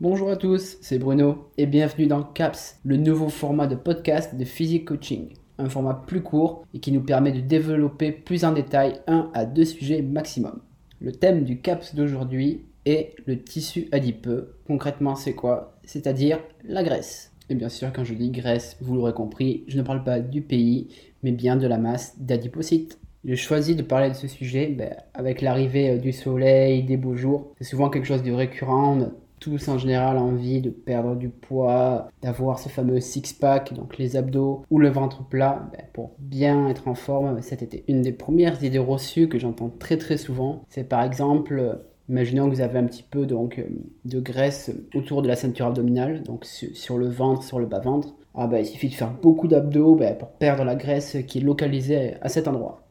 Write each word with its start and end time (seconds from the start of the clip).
Bonjour 0.00 0.30
à 0.30 0.36
tous, 0.36 0.78
c'est 0.80 0.98
Bruno 0.98 1.50
et 1.58 1.66
bienvenue 1.66 2.06
dans 2.06 2.22
CAPS, 2.22 2.80
le 2.86 2.96
nouveau 2.96 3.28
format 3.28 3.66
de 3.66 3.74
podcast 3.74 4.34
de 4.34 4.46
Physique 4.46 4.86
Coaching. 4.86 5.34
Un 5.58 5.68
format 5.68 5.92
plus 5.92 6.22
court 6.22 6.64
et 6.72 6.80
qui 6.80 6.90
nous 6.90 7.02
permet 7.02 7.32
de 7.32 7.40
développer 7.40 8.10
plus 8.10 8.46
en 8.46 8.52
détail 8.52 9.02
un 9.06 9.30
à 9.34 9.44
deux 9.44 9.66
sujets 9.66 10.00
maximum. 10.00 10.62
Le 11.02 11.12
thème 11.12 11.44
du 11.44 11.60
CAPS 11.60 11.94
d'aujourd'hui 11.94 12.64
est 12.86 13.14
le 13.26 13.42
tissu 13.42 13.88
adipeux. 13.92 14.54
Concrètement, 14.66 15.16
c'est 15.16 15.34
quoi? 15.34 15.76
C'est-à-dire 15.84 16.38
la 16.64 16.82
graisse. 16.82 17.32
Et 17.50 17.54
bien 17.54 17.68
sûr, 17.68 17.92
quand 17.92 18.04
je 18.04 18.14
dis 18.14 18.30
graisse, 18.30 18.78
vous 18.80 18.94
l'aurez 18.94 19.12
compris, 19.12 19.64
je 19.68 19.76
ne 19.76 19.82
parle 19.82 20.02
pas 20.02 20.18
du 20.20 20.40
pays, 20.40 20.88
mais 21.22 21.32
bien 21.32 21.56
de 21.56 21.66
la 21.66 21.76
masse 21.76 22.14
d'adipocytes. 22.18 22.98
J'ai 23.26 23.36
choisi 23.36 23.76
de 23.76 23.82
parler 23.82 24.08
de 24.08 24.14
ce 24.14 24.28
sujet 24.28 24.68
ben, 24.68 24.96
avec 25.12 25.42
l'arrivée 25.42 25.90
euh, 25.90 25.98
du 25.98 26.12
soleil, 26.12 26.84
des 26.84 26.96
beaux 26.96 27.16
jours. 27.16 27.52
C'est 27.58 27.68
souvent 27.68 27.90
quelque 27.90 28.06
chose 28.06 28.22
de 28.22 28.32
récurrent. 28.32 29.10
Tous 29.40 29.68
en 29.68 29.78
général 29.78 30.18
envie 30.18 30.60
de 30.60 30.70
perdre 30.70 31.16
du 31.16 31.30
poids, 31.30 32.08
d'avoir 32.22 32.58
ce 32.58 32.68
fameux 32.68 33.00
six-pack, 33.00 33.72
donc 33.74 33.98
les 33.98 34.16
abdos 34.16 34.64
ou 34.70 34.78
le 34.78 34.90
ventre 34.90 35.26
plat, 35.26 35.68
ben, 35.72 35.82
pour 35.92 36.12
bien 36.18 36.68
être 36.68 36.86
en 36.88 36.94
forme 36.94 37.38
été. 37.38 37.84
Une 37.88 38.02
des 38.02 38.12
premières 38.12 38.62
idées 38.62 38.78
reçues 38.78 39.28
que 39.28 39.38
j'entends 39.38 39.72
très 39.78 39.96
très 39.96 40.18
souvent, 40.18 40.64
c'est 40.68 40.88
par 40.88 41.02
exemple 41.02 41.80
Imaginons 42.10 42.50
que 42.50 42.56
vous 42.56 42.60
avez 42.60 42.76
un 42.76 42.86
petit 42.86 43.04
peu 43.04 43.24
donc, 43.24 43.64
de 44.04 44.18
graisse 44.18 44.72
autour 44.96 45.22
de 45.22 45.28
la 45.28 45.36
ceinture 45.36 45.66
abdominale, 45.66 46.24
donc 46.24 46.44
sur 46.44 46.98
le 46.98 47.08
ventre, 47.08 47.44
sur 47.44 47.60
le 47.60 47.66
bas-ventre. 47.66 48.16
Ah 48.34 48.48
ben, 48.48 48.58
il 48.58 48.66
suffit 48.66 48.88
de 48.88 48.94
faire 48.94 49.12
beaucoup 49.12 49.46
d'abdos 49.46 49.94
ben, 49.94 50.18
pour 50.18 50.30
perdre 50.30 50.64
la 50.64 50.74
graisse 50.74 51.18
qui 51.28 51.38
est 51.38 51.40
localisée 51.40 52.14
à 52.20 52.28
cet 52.28 52.48
endroit. 52.48 52.82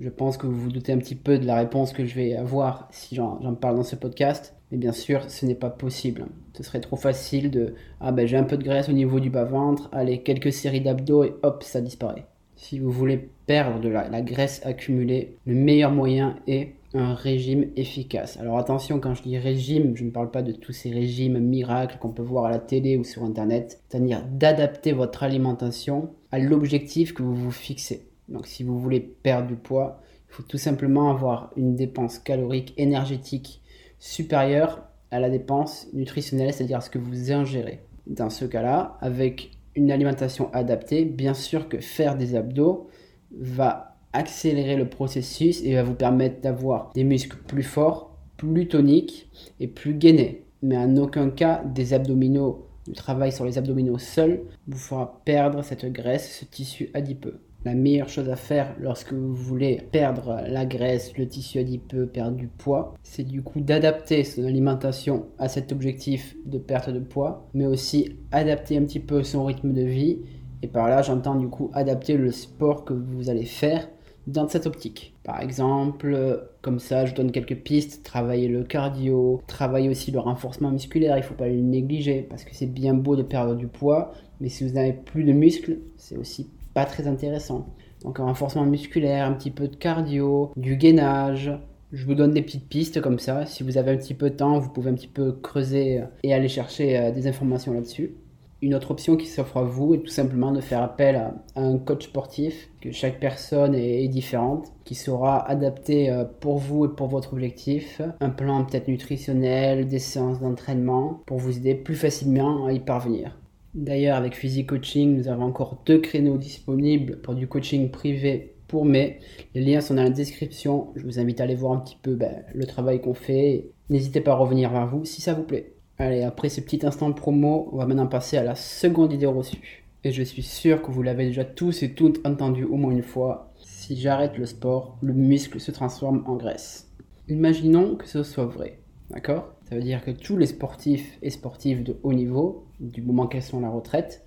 Je 0.00 0.08
pense 0.08 0.36
que 0.36 0.48
vous 0.48 0.58
vous 0.58 0.72
doutez 0.72 0.92
un 0.92 0.98
petit 0.98 1.14
peu 1.14 1.38
de 1.38 1.46
la 1.46 1.54
réponse 1.54 1.92
que 1.92 2.04
je 2.04 2.16
vais 2.16 2.34
avoir 2.34 2.88
si 2.90 3.14
j'en 3.14 3.38
parle 3.54 3.76
dans 3.76 3.84
ce 3.84 3.94
podcast. 3.94 4.56
Mais 4.74 4.80
bien 4.80 4.92
sûr, 4.92 5.30
ce 5.30 5.46
n'est 5.46 5.54
pas 5.54 5.70
possible. 5.70 6.26
Ce 6.52 6.64
serait 6.64 6.80
trop 6.80 6.96
facile 6.96 7.48
de 7.52 7.74
Ah 8.00 8.10
ben 8.10 8.26
j'ai 8.26 8.36
un 8.36 8.42
peu 8.42 8.56
de 8.56 8.64
graisse 8.64 8.88
au 8.88 8.92
niveau 8.92 9.20
du 9.20 9.30
bas-ventre, 9.30 9.88
allez, 9.92 10.22
quelques 10.22 10.52
séries 10.52 10.80
d'abdos 10.80 11.22
et 11.22 11.32
hop, 11.44 11.62
ça 11.62 11.80
disparaît. 11.80 12.26
Si 12.56 12.80
vous 12.80 12.90
voulez 12.90 13.28
perdre 13.46 13.78
de 13.78 13.88
la, 13.88 14.08
la 14.08 14.20
graisse 14.20 14.66
accumulée, 14.66 15.36
le 15.46 15.54
meilleur 15.54 15.92
moyen 15.92 16.40
est 16.48 16.72
un 16.92 17.14
régime 17.14 17.66
efficace. 17.76 18.36
Alors 18.38 18.58
attention, 18.58 18.98
quand 18.98 19.14
je 19.14 19.22
dis 19.22 19.38
régime, 19.38 19.96
je 19.96 20.02
ne 20.02 20.10
parle 20.10 20.32
pas 20.32 20.42
de 20.42 20.50
tous 20.50 20.72
ces 20.72 20.90
régimes 20.90 21.38
miracles 21.38 21.98
qu'on 22.00 22.10
peut 22.10 22.22
voir 22.22 22.46
à 22.46 22.50
la 22.50 22.58
télé 22.58 22.96
ou 22.96 23.04
sur 23.04 23.22
Internet, 23.22 23.80
c'est-à-dire 23.88 24.24
d'adapter 24.28 24.90
votre 24.90 25.22
alimentation 25.22 26.10
à 26.32 26.40
l'objectif 26.40 27.14
que 27.14 27.22
vous 27.22 27.36
vous 27.36 27.52
fixez. 27.52 28.08
Donc 28.28 28.48
si 28.48 28.64
vous 28.64 28.80
voulez 28.80 28.98
perdre 28.98 29.46
du 29.46 29.54
poids, 29.54 30.00
il 30.28 30.34
faut 30.34 30.42
tout 30.42 30.58
simplement 30.58 31.10
avoir 31.12 31.52
une 31.56 31.76
dépense 31.76 32.18
calorique 32.18 32.74
énergétique 32.76 33.60
supérieure 33.98 34.82
à 35.10 35.20
la 35.20 35.30
dépense 35.30 35.86
nutritionnelle, 35.92 36.52
c'est-à-dire 36.52 36.82
ce 36.82 36.90
que 36.90 36.98
vous 36.98 37.32
ingérez. 37.32 37.80
Dans 38.06 38.30
ce 38.30 38.44
cas-là, 38.44 38.98
avec 39.00 39.52
une 39.76 39.90
alimentation 39.90 40.52
adaptée, 40.52 41.04
bien 41.04 41.34
sûr 41.34 41.68
que 41.68 41.80
faire 41.80 42.16
des 42.16 42.34
abdos 42.34 42.88
va 43.36 43.96
accélérer 44.12 44.76
le 44.76 44.88
processus 44.88 45.62
et 45.62 45.74
va 45.74 45.82
vous 45.82 45.94
permettre 45.94 46.40
d'avoir 46.40 46.92
des 46.94 47.04
muscles 47.04 47.36
plus 47.46 47.62
forts, 47.62 48.16
plus 48.36 48.68
toniques 48.68 49.28
et 49.60 49.66
plus 49.66 49.94
gainés. 49.94 50.44
Mais 50.62 50.76
en 50.76 50.96
aucun 50.96 51.30
cas 51.30 51.62
des 51.64 51.92
abdominaux, 51.94 52.66
le 52.86 52.94
travail 52.94 53.32
sur 53.32 53.44
les 53.44 53.58
abdominaux 53.58 53.98
seul 53.98 54.42
vous 54.66 54.78
fera 54.78 55.20
perdre 55.24 55.62
cette 55.62 55.86
graisse, 55.86 56.38
ce 56.40 56.44
tissu 56.44 56.90
adipeux 56.94 57.40
la 57.64 57.74
meilleure 57.74 58.08
chose 58.08 58.28
à 58.28 58.36
faire 58.36 58.74
lorsque 58.78 59.12
vous 59.12 59.34
voulez 59.34 59.82
perdre 59.90 60.42
la 60.46 60.66
graisse, 60.66 61.16
le 61.16 61.26
tissu 61.26 61.58
adipeux, 61.58 62.06
perdre 62.06 62.36
du 62.36 62.48
poids, 62.48 62.94
c'est 63.02 63.24
du 63.24 63.42
coup 63.42 63.60
d'adapter 63.60 64.22
son 64.24 64.44
alimentation 64.44 65.26
à 65.38 65.48
cet 65.48 65.72
objectif 65.72 66.36
de 66.44 66.58
perte 66.58 66.90
de 66.90 67.00
poids, 67.00 67.48
mais 67.54 67.66
aussi 67.66 68.16
adapter 68.32 68.76
un 68.76 68.82
petit 68.82 69.00
peu 69.00 69.22
son 69.22 69.44
rythme 69.44 69.72
de 69.72 69.82
vie. 69.82 70.18
Et 70.62 70.68
par 70.68 70.88
là, 70.88 71.02
j'entends 71.02 71.34
du 71.34 71.48
coup 71.48 71.70
adapter 71.74 72.16
le 72.16 72.30
sport 72.30 72.84
que 72.84 72.94
vous 72.94 73.30
allez 73.30 73.44
faire 73.44 73.88
dans 74.26 74.48
cette 74.48 74.66
optique. 74.66 75.14
Par 75.22 75.40
exemple, 75.40 76.48
comme 76.62 76.78
ça, 76.78 77.04
je 77.04 77.14
donne 77.14 77.30
quelques 77.30 77.56
pistes, 77.56 78.02
travailler 78.02 78.48
le 78.48 78.64
cardio, 78.64 79.42
travailler 79.46 79.88
aussi 79.88 80.10
le 80.10 80.18
renforcement 80.18 80.70
musculaire, 80.70 81.16
il 81.16 81.20
ne 81.20 81.26
faut 81.26 81.34
pas 81.34 81.48
le 81.48 81.60
négliger 81.60 82.26
parce 82.28 82.44
que 82.44 82.54
c'est 82.54 82.66
bien 82.66 82.94
beau 82.94 83.16
de 83.16 83.22
perdre 83.22 83.54
du 83.54 83.66
poids, 83.66 84.12
mais 84.40 84.48
si 84.48 84.66
vous 84.66 84.74
n'avez 84.74 84.94
plus 84.94 85.24
de 85.24 85.32
muscles, 85.32 85.78
c'est 85.96 86.16
aussi 86.16 86.48
pas 86.74 86.84
très 86.84 87.06
intéressant. 87.06 87.66
Donc 88.02 88.20
un 88.20 88.24
renforcement 88.24 88.66
musculaire, 88.66 89.26
un 89.26 89.32
petit 89.32 89.50
peu 89.50 89.68
de 89.68 89.76
cardio, 89.76 90.52
du 90.56 90.76
gainage. 90.76 91.52
Je 91.92 92.04
vous 92.04 92.14
donne 92.14 92.32
des 92.32 92.42
petites 92.42 92.68
pistes 92.68 93.00
comme 93.00 93.18
ça. 93.18 93.46
Si 93.46 93.62
vous 93.62 93.78
avez 93.78 93.92
un 93.92 93.96
petit 93.96 94.14
peu 94.14 94.30
de 94.30 94.36
temps, 94.36 94.58
vous 94.58 94.68
pouvez 94.68 94.90
un 94.90 94.94
petit 94.94 95.08
peu 95.08 95.32
creuser 95.32 96.02
et 96.22 96.34
aller 96.34 96.48
chercher 96.48 96.98
euh, 96.98 97.10
des 97.12 97.26
informations 97.28 97.72
là-dessus. 97.72 98.14
Une 98.62 98.74
autre 98.74 98.92
option 98.92 99.16
qui 99.16 99.26
s'offre 99.26 99.58
à 99.58 99.62
vous 99.62 99.94
est 99.94 99.98
tout 99.98 100.10
simplement 100.10 100.50
de 100.50 100.62
faire 100.62 100.82
appel 100.82 101.16
à, 101.16 101.34
un 101.54 101.76
coach 101.76 102.06
sportif, 102.06 102.70
que 102.80 102.90
chaque 102.92 103.20
personne 103.20 103.74
est, 103.74 104.08
différente, 104.08 104.72
qui 104.84 104.94
sera 104.94 105.46
adapté 105.46 106.10
euh, 106.10 106.24
pour 106.24 106.56
vous 106.56 106.86
et 106.86 106.88
pour 106.88 107.08
votre 107.08 107.34
objectif. 107.34 108.00
Un 108.20 108.30
plan 108.30 108.64
peut-être 108.64 108.88
nutritionnel, 108.88 109.86
des 109.86 109.98
séances 109.98 110.40
d'entraînement 110.40 111.20
pour 111.26 111.38
vous 111.38 111.58
aider 111.58 111.74
plus 111.74 111.94
facilement 111.94 112.66
à 112.66 112.72
y 112.72 112.80
parvenir. 112.80 113.36
D'ailleurs, 113.74 114.16
avec 114.16 114.34
Physique 114.34 114.68
Coaching, 114.68 115.16
nous 115.16 115.28
avons 115.28 115.44
encore 115.44 115.82
deux 115.84 115.98
créneaux 115.98 116.38
disponibles 116.38 117.20
pour 117.20 117.34
du 117.34 117.48
coaching 117.48 117.90
privé 117.90 118.54
pour 118.68 118.84
mai. 118.84 119.18
Les 119.54 119.62
liens 119.62 119.80
sont 119.80 119.94
dans 119.94 120.04
la 120.04 120.10
description. 120.10 120.92
Je 120.94 121.04
vous 121.04 121.18
invite 121.18 121.40
à 121.40 121.44
aller 121.44 121.56
voir 121.56 121.72
un 121.72 121.80
petit 121.80 121.98
peu 122.00 122.14
ben, 122.14 122.44
le 122.54 122.66
travail 122.66 123.00
qu'on 123.00 123.14
fait. 123.14 123.70
N'hésitez 123.90 124.20
pas 124.20 124.32
à 124.32 124.36
revenir 124.36 124.70
vers 124.70 124.86
vous 124.86 125.04
si 125.04 125.20
ça 125.20 125.34
vous 125.34 125.42
plaît. 125.42 125.72
Allez, 125.98 126.22
après 126.22 126.48
ce 126.48 126.60
petit 126.60 126.86
instant 126.86 127.08
de 127.08 127.14
promo, 127.14 127.68
on 127.72 127.76
va 127.76 127.86
maintenant 127.86 128.06
passer 128.06 128.36
à 128.36 128.44
la 128.44 128.54
seconde 128.54 129.12
idée 129.12 129.26
reçue. 129.26 129.84
Et 130.04 130.12
je 130.12 130.22
suis 130.22 130.42
sûr 130.42 130.82
que 130.82 130.90
vous 130.90 131.02
l'avez 131.02 131.26
déjà 131.26 131.44
tous 131.44 131.82
et 131.82 131.94
toutes 131.94 132.24
entendu 132.26 132.64
au 132.64 132.76
moins 132.76 132.92
une 132.92 133.02
fois. 133.02 133.52
Si 133.62 133.96
j'arrête 133.96 134.38
le 134.38 134.46
sport, 134.46 134.98
le 135.02 135.14
muscle 135.14 135.58
se 135.58 135.70
transforme 135.70 136.22
en 136.26 136.36
graisse. 136.36 136.92
Imaginons 137.28 137.96
que 137.96 138.06
ce 138.06 138.22
soit 138.22 138.44
vrai. 138.44 138.78
D'accord? 139.10 139.53
Ça 139.68 139.76
veut 139.76 139.82
dire 139.82 140.04
que 140.04 140.10
tous 140.10 140.36
les 140.36 140.46
sportifs 140.46 141.18
et 141.22 141.30
sportives 141.30 141.82
de 141.82 141.98
haut 142.02 142.12
niveau 142.12 142.66
du 142.80 143.02
moment 143.02 143.26
qu'elles 143.26 143.42
sont 143.42 143.58
à 143.58 143.62
la 143.62 143.70
retraite, 143.70 144.24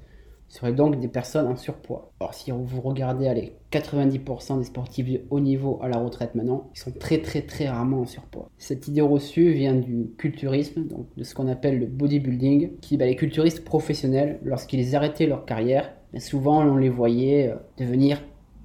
seraient 0.50 0.74
donc 0.74 1.00
des 1.00 1.08
personnes 1.08 1.48
en 1.48 1.56
surpoids. 1.56 2.12
Or, 2.20 2.34
si 2.34 2.52
vous 2.52 2.82
regardez 2.82 3.28
allez, 3.28 3.54
90% 3.72 4.60
des 4.60 4.64
sportifs 4.64 5.10
de 5.10 5.22
haut 5.30 5.40
niveau 5.40 5.80
à 5.82 5.90
la 5.90 5.98
retraite 5.98 6.36
maintenant, 6.36 6.70
ils 6.74 6.80
sont 6.80 6.92
très 6.92 7.20
très 7.20 7.42
très 7.42 7.68
rarement 7.68 8.02
en 8.02 8.06
surpoids. 8.06 8.50
Cette 8.58 8.88
idée 8.88 9.02
reçue 9.02 9.52
vient 9.52 9.76
du 9.76 10.10
culturisme, 10.18 10.88
donc 10.88 11.08
de 11.18 11.24
ce 11.24 11.36
qu'on 11.36 11.48
appelle 11.48 11.80
le 11.80 11.86
bodybuilding, 11.86 12.78
qui 12.80 12.98
bah, 12.98 13.06
les 13.06 13.16
culturistes 13.16 13.64
professionnels, 13.64 14.40
lorsqu'ils 14.44 14.96
arrêtaient 14.96 15.28
leur 15.28 15.46
carrière, 15.46 15.94
bah, 16.14 16.20
souvent 16.20 16.64
on 16.64 16.78
les 16.78 16.90
voyait 16.90 17.50
euh, 17.50 17.56
devenir 17.78 18.24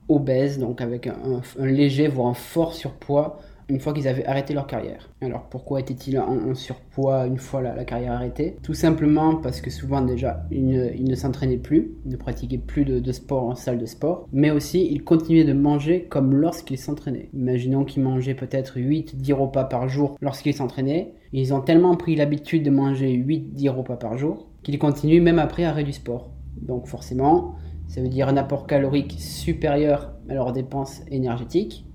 obèses, 0.08 0.58
donc 0.58 0.80
avec 0.80 1.06
un, 1.06 1.42
un 1.58 1.66
léger 1.66 2.06
voire 2.06 2.28
un 2.28 2.34
fort 2.34 2.74
surpoids 2.74 3.40
une 3.72 3.80
fois 3.80 3.94
qu'ils 3.94 4.06
avaient 4.06 4.26
arrêté 4.26 4.52
leur 4.52 4.66
carrière. 4.66 5.10
Alors 5.22 5.48
pourquoi 5.48 5.80
étaient-ils 5.80 6.18
en, 6.18 6.54
surpoids 6.54 7.26
une 7.26 7.38
fois 7.38 7.62
la, 7.62 7.84
carrière 7.84 8.12
arrêtée? 8.12 8.56
Tout 8.62 8.74
simplement 8.74 9.36
parce 9.36 9.62
que 9.62 9.70
souvent 9.70 10.02
déjà 10.02 10.46
ils 10.50 11.04
ne, 11.04 11.14
s'entraînaient 11.14 11.56
plus, 11.56 11.92
ne 12.04 12.16
pratiquaient 12.16 12.58
plus 12.58 12.84
de, 12.84 13.12
sport 13.12 13.44
en 13.44 13.54
salle 13.54 13.78
de 13.78 13.86
sport, 13.86 14.28
mais 14.32 14.50
aussi 14.50 14.86
ils 14.90 15.02
continuaient 15.02 15.44
de 15.44 15.54
manger 15.54 16.04
comme 16.04 16.34
lorsqu'ils 16.34 16.78
s'entraînaient. 16.78 17.30
Imaginons 17.32 17.84
qu'ils 17.84 18.02
mangeaient 18.02 18.34
peut-être 18.34 18.78
8-10 18.78 19.32
repas 19.32 19.64
par 19.64 19.88
jour 19.88 20.16
lorsqu'ils 20.20 20.54
s'entraînaient. 20.54 21.14
Ils 21.32 21.54
ont 21.54 21.60
tellement 21.60 21.96
pris 21.96 22.14
l'habitude 22.14 22.62
de 22.62 22.70
manger 22.70 23.16
8-10 23.16 23.70
repas 23.70 23.96
par 23.96 24.18
jour 24.18 24.48
qu'ils 24.62 24.78
continuent 24.78 25.22
même 25.22 25.38
après 25.38 25.64
arrêt 25.64 25.84
du 25.84 25.92
sport. 25.92 26.30
Donc 26.60 26.86
forcément, 26.86 27.54
ça 27.88 28.02
veut 28.02 28.08
dire 28.08 28.28
un 28.28 28.36
apport 28.36 28.66
calorique 28.66 29.16
supérieur 29.18 30.12
à 30.28 30.34
leurs 30.34 30.52
dépenses 30.52 31.02
énergétiques. 31.10 31.86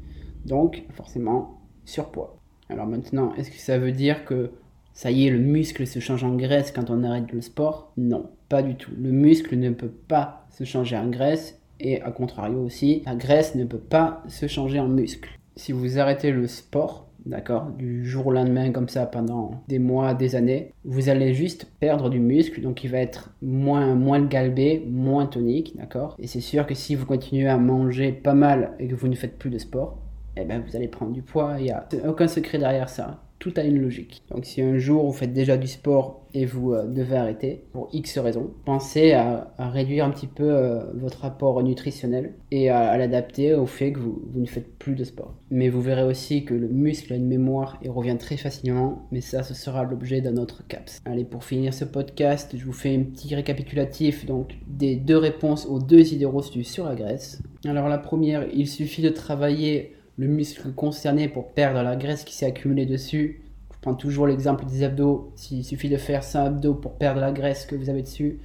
Donc 0.45 0.85
forcément, 0.93 1.56
surpoids. 1.87 2.37
Alors 2.69 2.85
maintenant, 2.85 3.33
est-ce 3.35 3.49
que 3.49 3.57
ça 3.57 3.79
veut 3.79 3.91
dire 3.91 4.25
que 4.25 4.51
ça 4.93 5.11
y 5.11 5.27
est, 5.27 5.31
le 5.31 5.39
muscle 5.39 5.87
se 5.87 5.99
change 5.99 6.23
en 6.23 6.35
graisse 6.35 6.71
quand 6.71 6.89
on 6.89 7.03
arrête 7.03 7.31
le 7.31 7.41
sport? 7.41 7.93
Non, 7.97 8.29
pas 8.49 8.61
du 8.61 8.75
tout. 8.75 8.91
Le 8.99 9.11
muscle 9.11 9.57
ne 9.57 9.69
peut 9.69 9.91
pas 10.07 10.45
se 10.51 10.63
changer 10.63 10.97
en 10.97 11.07
graisse 11.07 11.59
et 11.79 12.01
à 12.01 12.11
contrario 12.11 12.63
aussi, 12.63 13.03
la 13.05 13.15
graisse 13.15 13.55
ne 13.55 13.63
peut 13.63 13.77
pas 13.77 14.23
se 14.27 14.47
changer 14.47 14.79
en 14.79 14.87
muscle. 14.87 15.29
Si 15.55 15.71
vous 15.71 15.99
arrêtez 15.99 16.31
le 16.31 16.47
sport, 16.47 17.07
d'accord, 17.25 17.69
du 17.77 18.05
jour 18.05 18.27
au 18.27 18.31
lendemain 18.31 18.71
comme 18.71 18.89
ça 18.89 19.05
pendant 19.05 19.63
des 19.67 19.79
mois, 19.79 20.13
des 20.13 20.35
années, 20.35 20.73
vous 20.83 21.09
allez 21.09 21.33
juste 21.33 21.65
perdre 21.79 22.09
du 22.09 22.19
muscle, 22.19 22.61
donc 22.61 22.83
il 22.83 22.89
va 22.89 22.97
être 22.97 23.31
moins, 23.41 23.95
moins 23.95 24.21
galbé, 24.21 24.83
moins 24.89 25.27
tonique, 25.27 25.77
d'accord? 25.77 26.15
Et 26.19 26.27
c'est 26.27 26.41
sûr 26.41 26.65
que 26.65 26.73
si 26.73 26.95
vous 26.95 27.05
continuez 27.05 27.47
à 27.47 27.57
manger 27.57 28.11
pas 28.11 28.33
mal 28.33 28.73
et 28.79 28.87
que 28.87 28.95
vous 28.95 29.07
ne 29.07 29.15
faites 29.15 29.37
plus 29.37 29.49
de 29.49 29.57
sport, 29.57 29.99
eh 30.41 30.45
ben, 30.45 30.63
vous 30.65 30.75
allez 30.75 30.87
prendre 30.87 31.11
du 31.11 31.21
poids. 31.21 31.55
Il 31.59 31.65
n'y 31.65 31.71
a 31.71 31.87
aucun 32.07 32.27
secret 32.27 32.57
derrière 32.57 32.89
ça. 32.89 33.23
tout 33.39 33.53
a 33.55 33.63
une 33.63 33.79
logique. 33.79 34.23
Donc 34.31 34.45
si 34.45 34.61
un 34.61 34.77
jour 34.77 35.05
vous 35.05 35.13
faites 35.13 35.33
déjà 35.33 35.57
du 35.57 35.67
sport 35.67 36.25
et 36.33 36.45
vous 36.45 36.73
euh, 36.73 36.85
devez 36.85 37.15
arrêter 37.15 37.63
pour 37.71 37.89
X 37.93 38.17
raisons, 38.17 38.51
pensez 38.65 39.13
à, 39.13 39.53
réduire 39.59 40.05
un 40.05 40.09
petit 40.09 40.27
peu 40.27 40.49
euh, 40.49 40.83
votre 40.95 41.21
rapport 41.21 41.61
nutritionnel 41.63 42.33
et 42.51 42.69
à, 42.69 42.97
l'adapter 42.97 43.53
au 43.53 43.65
fait 43.65 43.91
que 43.91 43.99
vous, 43.99 44.21
ne 44.33 44.45
faites 44.45 44.77
plus 44.77 44.95
de 44.95 45.03
sport. 45.03 45.35
Mais 45.51 45.69
vous 45.69 45.81
verrez 45.81 46.03
aussi 46.03 46.45
que 46.45 46.53
le 46.53 46.67
muscle 46.67 47.13
a 47.13 47.15
une 47.15 47.27
mémoire 47.27 47.79
et 47.83 47.89
revient 47.89 48.17
très 48.17 48.37
facilement, 48.37 49.07
mais 49.11 49.21
ça 49.21 49.43
ce 49.43 49.53
sera 49.53 49.83
l'objet 49.83 50.21
d'un 50.21 50.37
autre 50.37 50.63
CAPS. 50.67 51.01
Allez, 51.05 51.25
pour 51.25 51.43
finir 51.43 51.73
ce 51.73 51.85
podcast, 51.85 52.55
je 52.57 52.65
vous 52.65 52.73
fais 52.73 52.95
un 52.95 53.03
petit 53.03 53.33
récapitulatif 53.35 54.25
donc 54.25 54.55
des 54.67 54.95
deux 54.95 55.17
réponses 55.17 55.65
aux 55.67 55.79
deux 55.79 56.13
idées 56.13 56.25
reçues 56.25 56.63
sur 56.63 56.85
la 56.85 56.95
graisse. 56.95 57.41
Alors 57.65 57.87
la 57.87 57.97
première, 57.97 58.47
il 58.53 58.67
suffit 58.67 59.01
de 59.01 59.09
travailler 59.09 59.93
le 60.17 60.27
muscle 60.27 60.71
concerné 60.73 61.29
pour 61.29 61.51
perdre 61.51 61.81
la 61.81 61.95
graisse 61.95 62.23
qui 62.23 62.35
s'est 62.35 62.45
accumulée 62.45 62.85
dessus. 62.85 63.41
Je 63.71 63.77
prends 63.81 63.93
toujours 63.93 64.27
l'exemple 64.27 64.65
des 64.65 64.83
abdos. 64.83 65.31
S'il 65.35 65.63
suffit 65.63 65.89
de 65.89 65.97
faire 65.97 66.23
100 66.23 66.45
abdos 66.45 66.73
pour 66.73 66.93
perdre 66.93 67.21
la 67.21 67.31
graisse 67.31 67.65
que 67.65 67.75
vous 67.75 67.89
avez 67.89 68.01
dessus, 68.01 68.39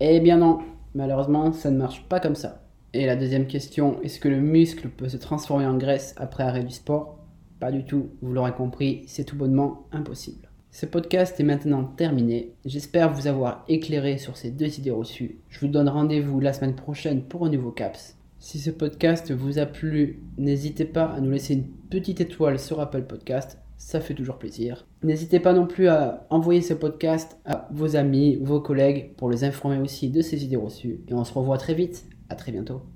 eh 0.00 0.20
bien 0.20 0.36
non, 0.36 0.58
malheureusement, 0.94 1.52
ça 1.52 1.70
ne 1.70 1.78
marche 1.78 2.04
pas 2.08 2.20
comme 2.20 2.34
ça. 2.34 2.62
Et 2.92 3.06
la 3.06 3.16
deuxième 3.16 3.46
question, 3.46 4.00
est-ce 4.02 4.20
que 4.20 4.28
le 4.28 4.40
muscle 4.40 4.88
peut 4.88 5.08
se 5.08 5.16
transformer 5.16 5.66
en 5.66 5.76
graisse 5.76 6.14
après 6.16 6.44
arrêt 6.44 6.62
du 6.62 6.72
sport? 6.72 7.18
Pas 7.58 7.72
du 7.72 7.84
tout, 7.84 8.10
vous 8.20 8.32
l'aurez 8.32 8.52
compris, 8.52 9.02
c'est 9.06 9.24
tout 9.24 9.36
bonnement 9.36 9.86
impossible. 9.92 10.48
Ce 10.70 10.86
podcast 10.86 11.38
est 11.40 11.44
maintenant 11.44 11.84
terminé. 11.84 12.52
J'espère 12.64 13.12
vous 13.12 13.26
avoir 13.26 13.64
éclairé 13.68 14.18
sur 14.18 14.36
ces 14.36 14.50
deux 14.50 14.78
idées 14.78 14.90
reçues. 14.90 15.38
Je 15.48 15.60
vous 15.60 15.68
donne 15.68 15.88
rendez-vous 15.88 16.40
la 16.40 16.52
semaine 16.52 16.74
prochaine 16.74 17.22
pour 17.22 17.46
un 17.46 17.48
nouveau 17.48 17.70
CAPS. 17.70 18.16
Si 18.44 18.58
ce 18.58 18.68
podcast 18.70 19.32
vous 19.32 19.58
a 19.58 19.64
plu, 19.64 20.20
n'hésitez 20.36 20.84
pas 20.84 21.06
à 21.06 21.18
nous 21.22 21.30
laisser 21.30 21.54
une 21.54 21.66
petite 21.88 22.20
étoile 22.20 22.58
sur 22.58 22.78
Apple 22.78 23.04
Podcast, 23.04 23.56
ça 23.78 24.02
fait 24.02 24.12
toujours 24.12 24.36
plaisir. 24.36 24.86
N'hésitez 25.02 25.40
pas 25.40 25.54
non 25.54 25.66
plus 25.66 25.88
à 25.88 26.26
envoyer 26.28 26.60
ce 26.60 26.74
podcast 26.74 27.38
à 27.46 27.66
vos 27.72 27.96
amis, 27.96 28.36
vos 28.36 28.60
collègues 28.60 29.14
pour 29.16 29.30
les 29.30 29.44
informer 29.44 29.78
aussi 29.78 30.10
de 30.10 30.20
ces 30.20 30.44
idées 30.44 30.56
reçues. 30.56 31.00
Et 31.08 31.14
on 31.14 31.24
se 31.24 31.32
revoit 31.32 31.56
très 31.56 31.72
vite, 31.72 32.04
à 32.28 32.34
très 32.34 32.52
bientôt. 32.52 32.82